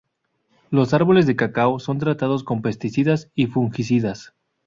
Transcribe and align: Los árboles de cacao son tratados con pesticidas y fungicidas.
Los 0.71 0.95
árboles 0.95 1.27
de 1.27 1.35
cacao 1.35 1.77
son 1.77 1.99
tratados 1.99 2.43
con 2.43 2.63
pesticidas 2.63 3.29
y 3.35 3.45
fungicidas. 3.45 4.33